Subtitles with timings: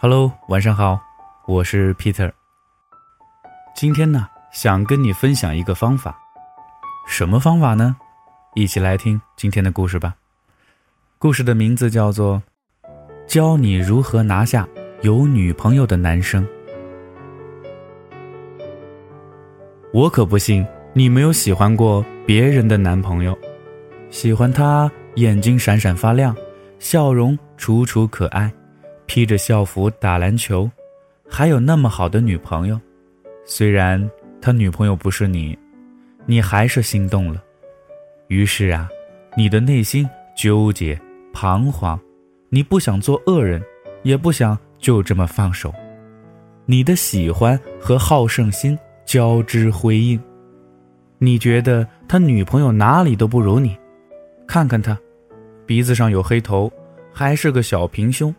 [0.00, 1.00] Hello，晚上好，
[1.44, 2.30] 我是 Peter。
[3.74, 6.16] 今天呢，想跟你分享一个方法，
[7.08, 7.96] 什么方法呢？
[8.54, 10.14] 一起来听今天的故事吧。
[11.18, 12.40] 故事的名字叫做
[13.26, 14.68] 《教你如何拿下
[15.02, 16.46] 有女朋友的男生》。
[19.92, 23.36] 我可不信你没有喜欢过别人的男朋友，
[24.10, 26.32] 喜欢他眼睛闪闪发亮，
[26.78, 28.48] 笑容楚楚可爱。
[29.08, 30.70] 披着校服打篮球，
[31.28, 32.78] 还有那么好的女朋友，
[33.46, 33.98] 虽然
[34.40, 35.58] 他女朋友不是你，
[36.26, 37.42] 你还是心动了。
[38.28, 38.86] 于是啊，
[39.34, 40.96] 你的内心纠结
[41.32, 41.98] 彷徨，
[42.50, 43.62] 你不想做恶人，
[44.02, 45.72] 也不想就这么放手。
[46.66, 50.20] 你的喜欢和好胜心交织辉映，
[51.16, 53.74] 你觉得他女朋友哪里都不如你，
[54.46, 54.96] 看看他，
[55.64, 56.70] 鼻子上有黑头，
[57.10, 58.32] 还是个小平胸。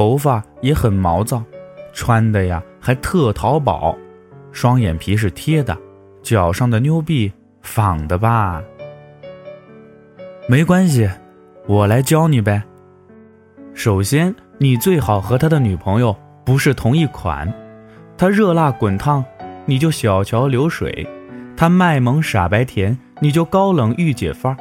[0.00, 1.44] 头发也很毛躁，
[1.92, 3.94] 穿的呀还特淘宝，
[4.50, 5.76] 双眼皮是贴的，
[6.22, 8.62] 脚上的妞币仿的吧？
[10.48, 11.06] 没关系，
[11.66, 12.62] 我来教你呗。
[13.74, 17.52] 首先，你最好和他的女朋友不是同一款，
[18.16, 19.22] 他热辣滚烫，
[19.66, 21.06] 你就小桥流水；
[21.54, 24.56] 他卖萌傻白甜，你就高冷御姐范儿；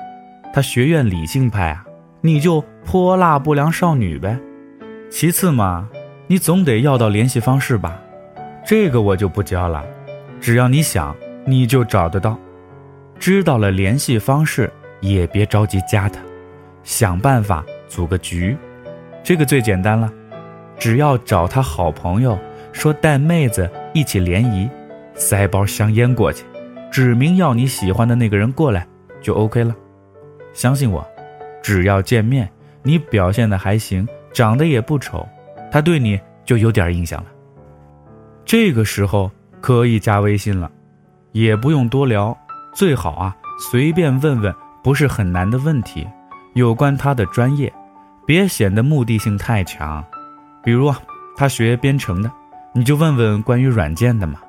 [0.53, 1.85] 他学院理性派啊，
[2.19, 4.37] 你就泼辣不良少女呗。
[5.09, 5.89] 其次嘛，
[6.27, 7.99] 你总得要到联系方式吧，
[8.63, 9.83] 这个我就不教了，
[10.39, 11.15] 只要你想，
[11.45, 12.37] 你就找得到。
[13.17, 14.71] 知道了联系方式，
[15.01, 16.21] 也别着急加他，
[16.83, 18.55] 想办法组个局，
[19.23, 20.13] 这个最简单了，
[20.77, 22.37] 只要找他好朋友，
[22.71, 24.69] 说带妹子一起联谊，
[25.15, 26.45] 塞包香烟过去，
[26.91, 28.87] 指明要你喜欢的那个人过来，
[29.21, 29.75] 就 OK 了。
[30.53, 31.05] 相信我，
[31.63, 32.49] 只要见面，
[32.83, 34.07] 你表现的还行。
[34.33, 35.27] 长得也不丑，
[35.71, 37.27] 他对你就有点印象了。
[38.45, 39.29] 这个时候
[39.61, 40.71] 可以加微信了，
[41.31, 42.35] 也不用多聊，
[42.73, 46.07] 最好啊随便问问不是很难的问题，
[46.53, 47.71] 有关他的专业，
[48.25, 50.03] 别显得目的性太强。
[50.63, 50.93] 比如
[51.35, 52.31] 他学编程的，
[52.73, 54.39] 你就问问关于软件的嘛；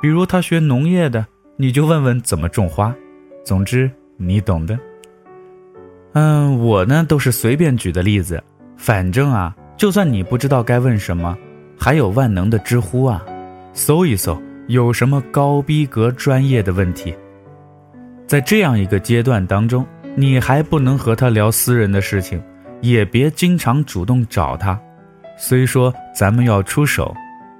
[0.00, 1.26] 比如他学农业的，
[1.56, 2.94] 你就问问怎么种花。
[3.44, 4.78] 总之你懂的。
[6.12, 8.42] 嗯，我呢都是随便举的例子。
[8.82, 11.36] 反正啊，就算你不知道该问什么，
[11.78, 13.22] 还有万能的知乎啊，
[13.74, 17.14] 搜一搜有什么高逼格专业的问题。
[18.26, 22.42] 在这样一个阶段当中，你还不能和他聊私人的事情，
[22.80, 24.80] 也别经常主动找他。
[25.36, 27.14] 虽说咱们要出手，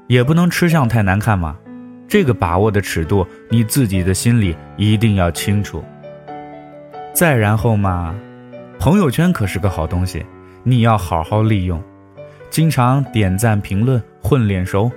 [0.06, 1.54] 也不能吃相太难看嘛。
[2.08, 5.84] 这个把握的尺度，你自己的心里一定要清楚。
[7.12, 8.14] 再然后嘛，
[8.78, 10.24] 朋友圈可是个好东西。
[10.62, 11.82] 你要好好利用，
[12.50, 14.90] 经常点赞评论混脸熟，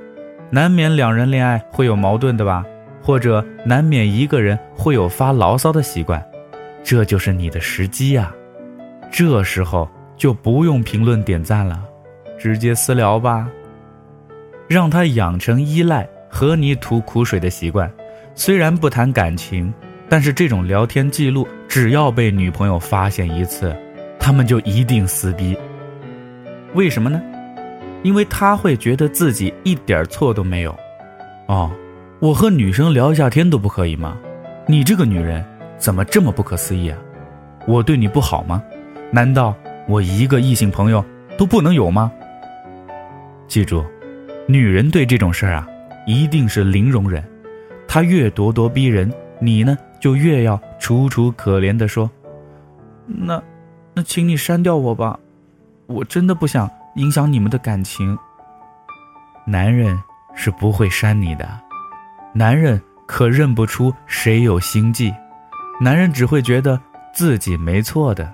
[0.50, 2.66] 难免两人恋爱会有矛盾的吧？
[3.01, 6.24] 或者难免一个人会有发牢骚的习惯，
[6.84, 8.34] 这就是你的时机呀。
[9.12, 11.84] 这时候就不用评论点赞了，
[12.38, 13.50] 直接私聊吧，
[14.68, 17.91] 让他养成依赖和你吐苦水的习惯。
[18.35, 19.74] 虽然不谈感情，
[20.09, 23.75] 但是这种聊天记录只要被女朋友发现一次。
[24.26, 25.54] 他们就一定撕逼，
[26.76, 27.22] 为什么呢？
[28.04, 30.74] 因为他会觉得自己一点错都没有。
[31.48, 31.70] 哦，
[32.22, 34.18] 我和女生聊一下天都不可以吗？
[34.66, 35.44] 你这个女人
[35.78, 36.98] 怎么这么不可思议啊？
[37.68, 38.64] 我对你不好吗？
[39.12, 39.54] 难道
[39.90, 41.04] 我一个异性朋友
[41.38, 42.10] 都不能有吗？
[43.46, 43.84] 记住，
[44.48, 45.68] 女人对这种事儿啊，
[46.08, 47.22] 一定是零容忍。
[47.90, 49.12] 她越咄咄逼人，
[49.42, 52.10] 你呢就越要楚楚可怜的说，
[53.06, 53.44] 那。
[53.94, 55.20] 那请你删掉我吧，
[55.86, 58.18] 我真的不想影响你们的感情。
[59.46, 60.02] 男人
[60.34, 61.48] 是不会删你的，
[62.34, 65.14] 男人可认不出谁有心计，
[65.80, 66.80] 男人只会觉得
[67.14, 68.34] 自己没错的。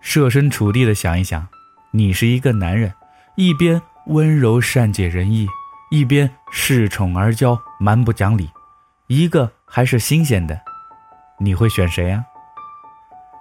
[0.00, 1.46] 设身处地的想一想，
[1.90, 2.92] 你是一个男人，
[3.34, 5.48] 一边温柔善解人意，
[5.90, 8.50] 一边恃宠而骄蛮不讲理，
[9.06, 10.60] 一个还是新鲜的，
[11.38, 12.24] 你会选谁呀？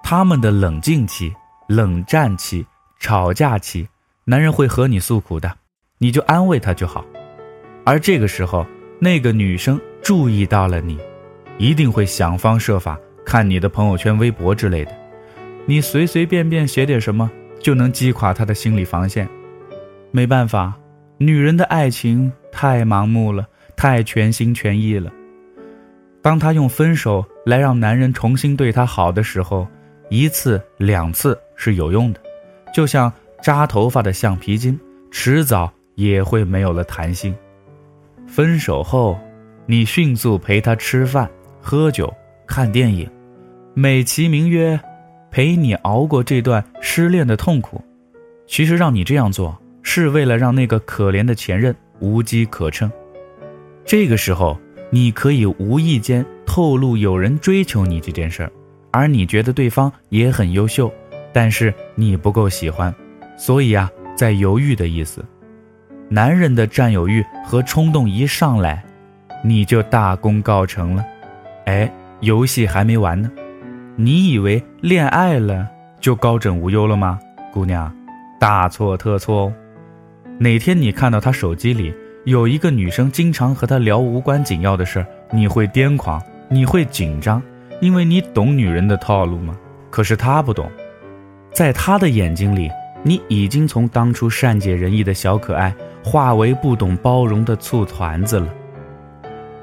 [0.03, 1.33] 他们的冷静期、
[1.67, 2.65] 冷战期、
[2.99, 3.87] 吵架期，
[4.25, 5.51] 男人会和你诉苦的，
[5.97, 7.05] 你就安慰他就好。
[7.85, 8.65] 而这个时候，
[8.99, 10.99] 那个女生注意到了你，
[11.57, 14.91] 一定会想方设法看你的朋友圈、微博之类的。
[15.65, 19.27] 你随随便便写点什么，就能击垮她的心理防线。
[20.11, 20.73] 没办法，
[21.17, 23.47] 女人的爱情太盲目了，
[23.77, 25.11] 太全心全意了。
[26.21, 29.67] 当她用分手来让男人重新对她好的时候，
[30.11, 32.19] 一次两次是有用的，
[32.73, 33.11] 就像
[33.41, 34.77] 扎头发的橡皮筋，
[35.09, 37.33] 迟早也会没有了弹性。
[38.27, 39.17] 分手后，
[39.65, 41.31] 你迅速陪他吃饭、
[41.61, 42.13] 喝酒、
[42.45, 43.09] 看电影，
[43.73, 44.77] 美其名曰
[45.31, 47.81] 陪你熬过这段失恋的痛苦。
[48.45, 52.91] 其实让你这样做，是为了让那个可怜的前任无机可乘。
[53.85, 54.59] 这个时候，
[54.89, 58.51] 你可以无意间透露有人追求你这件事儿，
[58.91, 60.91] 而你觉得对方也很优秀，
[61.33, 62.93] 但是你不够喜欢，
[63.37, 65.23] 所以啊，在犹豫的意思。
[66.09, 68.83] 男人的占有欲和冲动一上来，
[69.43, 71.05] 你就大功告成了。
[71.65, 71.89] 哎，
[72.19, 73.31] 游戏还没完呢，
[73.95, 75.65] 你以为恋爱了
[76.01, 77.17] 就高枕无忧了吗，
[77.53, 77.89] 姑娘？
[78.39, 79.53] 大错特错哦！
[80.39, 81.93] 哪天你看到他手机里
[82.25, 87.41] 有一个女生经常和他聊无关紧要的事儿，你会癫狂，你会紧张，
[87.81, 89.57] 因为你懂女人的套路吗？
[89.89, 90.71] 可是他不懂，
[91.51, 92.69] 在他的眼睛里，
[93.03, 98.47] 你已经从当初善解人意的小可爱，化为不懂包容的醋团子了。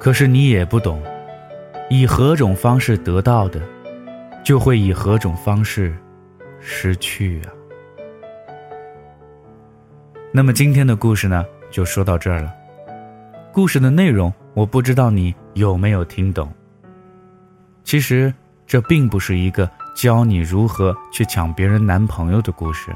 [0.00, 1.00] 可是你也不懂，
[1.88, 3.62] 以何种方式得到的，
[4.44, 5.96] 就会以何种方式
[6.60, 7.48] 失去啊。
[10.32, 12.52] 那么今天的故事呢，就说到这儿了。
[13.52, 16.52] 故事的内容我不知道你有没有听懂。
[17.88, 18.30] 其实
[18.66, 22.94] 这并不是一个教你如何去抢别人男朋友的故事。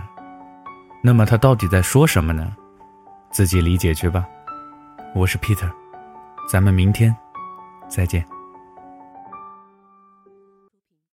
[1.02, 2.54] 那么他到底在说什么呢？
[3.30, 4.28] 自己理解去吧。
[5.14, 5.70] 我是 Peter，
[6.46, 7.16] 咱们明天
[7.88, 8.22] 再见。